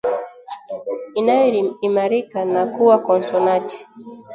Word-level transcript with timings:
inayoimarika 1.19 2.45
na 2.45 2.65
kuwa 2.65 2.97
konsonanti 2.99 3.87